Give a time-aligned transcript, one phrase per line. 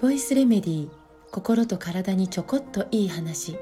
[0.00, 0.90] ボイスレメディー
[1.30, 3.58] 心と体にちょこっといい話。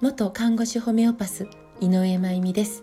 [0.00, 1.46] 元看護師ホメオパス
[1.80, 2.82] 井上真由美です。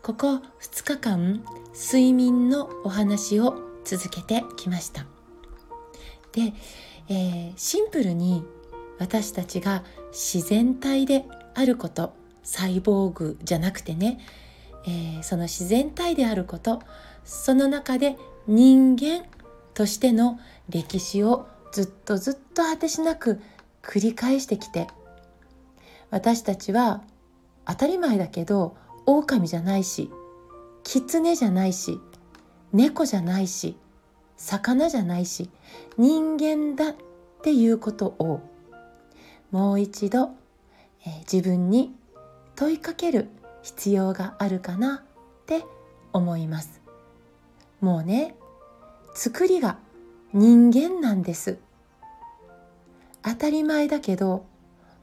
[0.00, 1.44] ここ2日間
[1.74, 5.04] 睡眠のお話を続けてきました。
[6.30, 6.52] で、
[7.08, 8.44] えー、シンプルに
[9.00, 9.82] 私たちが
[10.12, 11.24] 自然体で
[11.56, 12.14] あること
[12.44, 14.20] サイボーグじゃなくてね、
[14.86, 16.80] えー、その自然体であること
[17.24, 18.16] その中で
[18.46, 19.24] 人間
[19.74, 23.40] としての歴史をずっとずっと果てしなく
[23.82, 24.88] 繰り返してきて
[26.10, 27.02] 私たちは
[27.66, 30.10] 当たり前だけど狼じゃないし
[30.84, 32.00] 狐じゃないし
[32.72, 33.76] 猫じゃないし
[34.36, 35.50] 魚じゃないし
[35.96, 36.96] 人間だっ
[37.42, 38.40] ていうことを
[39.50, 40.30] もう一度、
[41.06, 41.94] えー、自分に
[42.56, 43.28] 問いかける
[43.62, 45.00] 必要があるかなっ
[45.46, 45.64] て
[46.12, 46.80] 思います。
[47.80, 48.34] もうね
[49.14, 49.78] 作りが
[50.32, 51.58] 人間なんです。
[53.22, 54.44] 当たり前だけど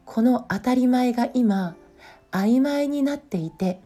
[0.06, 1.76] この当たり前が今
[2.31, 3.80] 曖昧になっていて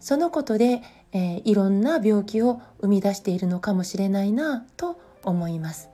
[0.00, 5.90] そのことで、えー、いろんな病気を生み出しているのかもしれないなと思います。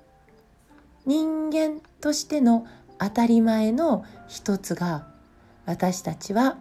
[1.04, 2.66] 人間としての
[2.98, 5.06] 当たり前の一つが
[5.66, 6.56] 私たちは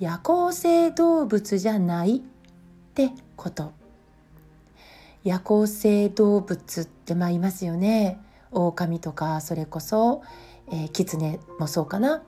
[0.00, 2.20] 夜行性動物じゃないっ
[2.94, 3.72] てこと。
[5.24, 8.18] 夜行性動物ってまあいますよね。
[8.50, 10.22] 狼とかそれこそ、
[10.72, 12.22] えー、狐もそうかな。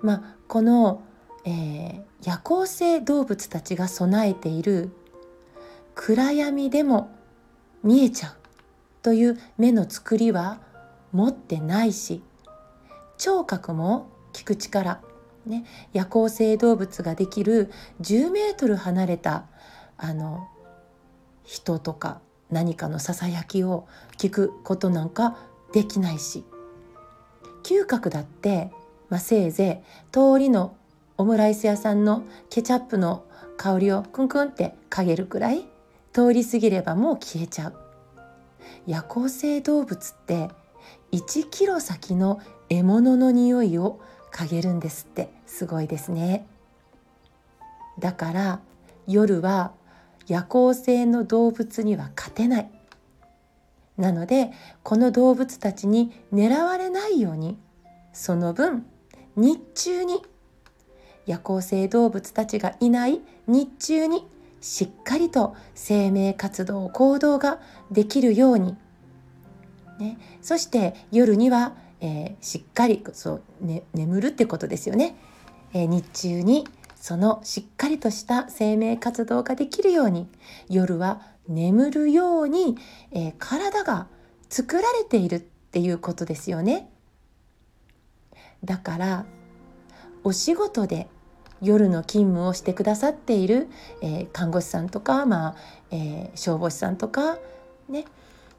[0.00, 1.02] まあこの、
[1.44, 4.92] えー、夜行性動物たちが備えている
[5.96, 7.10] 暗闇でも
[7.82, 8.36] 見えちゃう
[9.02, 10.60] という目の作りは
[11.10, 12.22] 持ってないし
[13.16, 15.00] 聴覚も聞く力
[15.48, 17.70] ね、夜行性動物ができる
[18.02, 19.46] 10メートル離れた
[19.96, 20.46] あの
[21.42, 23.88] 人とか何かのささやきを
[24.18, 25.38] 聞くことなんか
[25.72, 26.44] できないし
[27.62, 28.70] 嗅覚だって、
[29.08, 30.76] まあ、せいぜい通りの
[31.16, 33.24] オムライス屋さんのケチャップの
[33.56, 35.66] 香りをクンクンって嗅げるくらい
[36.12, 37.74] 通り過ぎればもう消えちゃう。
[38.86, 40.48] 夜行性動物って
[41.12, 44.00] 1キロ先の獲物の匂いを
[44.32, 45.30] 嗅げるんですって。
[45.46, 46.46] すごいですね。
[47.98, 48.60] だから
[49.06, 49.72] 夜は
[50.26, 52.70] 夜行性の動物には勝てない。
[53.96, 54.52] なので
[54.82, 57.58] この動物たちに狙われないように
[58.12, 58.86] その分
[59.34, 60.22] 日中に
[61.26, 64.26] 夜行性動物たちがいない日中に
[64.60, 68.76] しっかりと生命活動行動ができるように、
[69.98, 75.16] ね、そして夜にはえー、しっかりそう、ね、眠るってことですよね、
[75.72, 76.66] えー、日中に
[76.96, 80.28] そのしっかりとした生命活動ができるように
[80.68, 82.76] 夜は眠るように、
[83.12, 84.08] えー、体が
[84.48, 86.90] 作られているっていうことですよね。
[88.64, 89.24] だから
[90.24, 91.08] お仕事で
[91.60, 93.68] 夜の勤務をしてくださっている、
[94.00, 95.56] えー、看護師さんとか、まあ
[95.90, 97.38] えー、消防士さんとか
[97.88, 98.04] ね、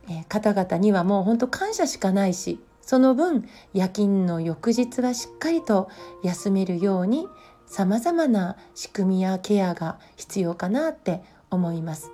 [0.10, 5.92] えー、方々にはもう本当感謝しかないしその分夜勤の翌日はしっかりと
[6.24, 7.28] 休めるように
[7.68, 12.10] さまざまな仕組みやケアが必要かなって思います。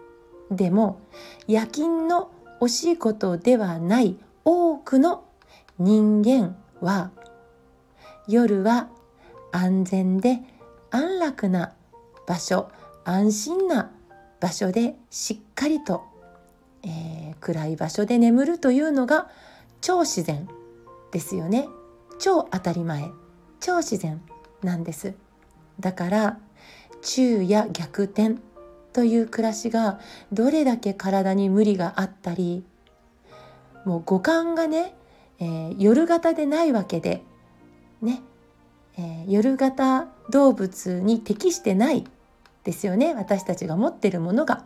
[0.52, 1.00] でも
[1.47, 5.24] 夜勤のお仕事ではない多くの
[5.80, 7.12] 人間は
[8.28, 8.90] 夜は
[9.53, 10.40] 安全で
[10.91, 11.72] 安楽な
[12.28, 12.69] 場所
[13.06, 13.91] 安心な
[14.41, 16.03] 場所でしっかりと、
[16.84, 19.30] えー、暗い場所で眠るというのが
[19.80, 20.50] 超自然
[21.16, 21.70] ですよね。
[22.20, 23.09] 超当たり前。
[23.62, 24.22] 超自然
[24.62, 25.14] なんです。
[25.80, 26.40] だから
[27.02, 28.36] 昼夜逆転。
[28.92, 30.00] という暮らしが
[30.31, 32.64] どれだけ体に無理があったり
[33.84, 34.96] もう五感がね、
[35.38, 37.22] えー、夜型でないわけで
[38.02, 38.22] ね、
[38.97, 42.06] えー、夜型動物に適してない
[42.64, 43.14] ですよね。
[43.14, 44.64] 私たちが持ってるものが。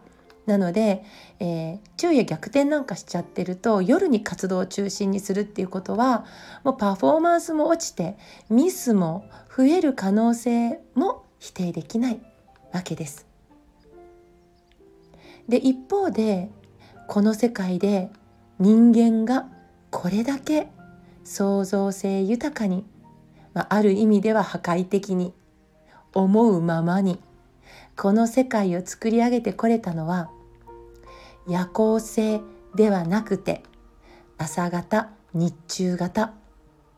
[0.49, 1.05] なので、
[1.39, 6.25] えー、昼夜逆転なんかしちゃってると夜に活動を中心にするっていうことは
[6.63, 8.17] もうパフォーマンスも落ちて
[8.49, 12.19] ミスも増える可能性も否定できない
[12.73, 13.27] わけです。
[15.47, 16.49] で一方で
[17.07, 18.09] この世界で
[18.59, 19.47] 人間が
[19.91, 20.67] これだけ
[21.23, 22.85] 創造性豊かに、
[23.53, 25.33] まあ、ある意味では破壊的に
[26.13, 27.19] 思うままに
[27.95, 30.29] この世界を作り上げてこれたのは
[31.49, 32.41] 夜行性
[32.75, 33.63] ではなくて
[34.37, 36.33] 朝型日中型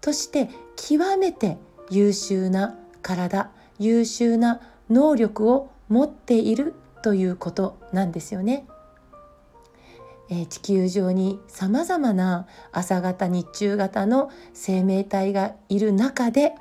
[0.02, 1.58] として極めて
[1.90, 3.50] 優秀な体
[3.80, 8.68] 優秀な能力を持っているということなんですよね。
[10.30, 16.54] えー、地球上にさまざまな朝型日中型の生命体がいる中で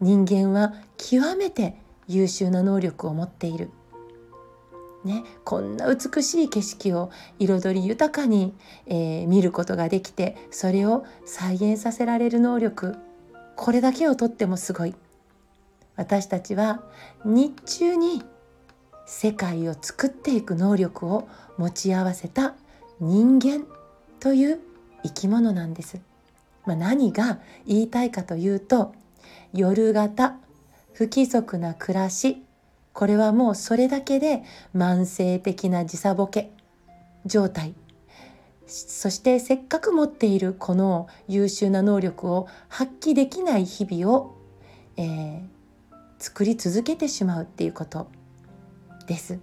[0.00, 1.76] 人間は極めて
[2.08, 3.70] 優秀な能力を持っている。
[5.04, 7.10] ね、こんな美しい景色を
[7.40, 8.54] 彩り豊かに、
[8.86, 12.96] えー、見ることができてそれを再現させられる能力
[13.56, 14.94] これだけをとってもすごい
[15.96, 16.82] 私たちは
[17.24, 18.22] 日中に
[19.06, 21.28] 世界を作っていく能力を
[21.58, 22.54] 持ち合わせた
[23.00, 23.66] 人間
[24.20, 24.60] という
[25.02, 26.00] 生き物なんです。
[26.64, 28.94] まあ、何が言いたいかというと
[29.52, 30.36] 夜型
[30.92, 32.42] 不規則な暮らし
[32.92, 34.42] これはもうそれだけで
[34.74, 36.52] 慢性的な時差ボケ
[37.24, 37.74] 状態。
[38.66, 44.34] そしてせっかく持っているこの優秀な能力を発揮できない日々を、
[44.96, 45.42] えー、
[46.18, 48.08] 作り続けてしまうっていうこと
[49.06, 49.38] です。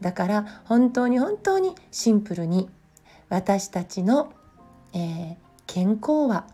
[0.00, 2.68] だから本当に本当にシンプルに
[3.28, 4.32] 私たちの、
[4.92, 6.46] えー、健康は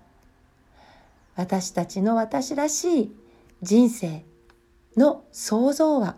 [1.35, 3.13] 私たちの私らしい
[3.63, 4.25] 人生
[4.97, 6.17] の創造は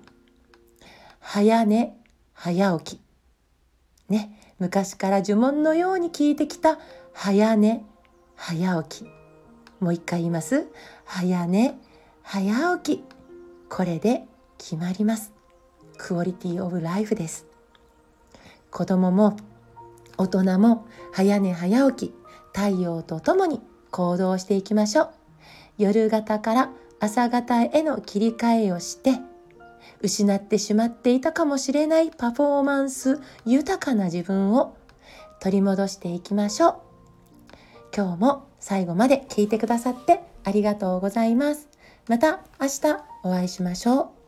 [1.21, 1.97] 早寝
[2.35, 3.01] 早起き。
[4.09, 6.79] ね昔から呪文のように聞いてきた
[7.13, 7.85] 早寝
[8.35, 9.09] 早起き。
[9.81, 10.67] もう一回言います。
[11.05, 11.79] 早寝
[12.23, 13.05] 早起き。
[13.69, 14.25] これで
[14.59, 15.33] 決まります。
[15.97, 17.47] クオリティオブライフです。
[18.71, 19.37] 子供も
[20.17, 22.15] 大人も早寝早起き。
[22.53, 25.11] 太陽とともに行動していきましょう。
[25.79, 29.13] 夜型から朝型への切り替えをして
[30.03, 34.77] 失ってしまっていたかもしれないパフォーマンス豊かな自分を
[35.41, 36.75] 取り戻していきましょう。
[37.95, 41.69] 今日も最後まで聞いてくださってありがとうございます。
[42.09, 44.20] また明日お会いしましょう。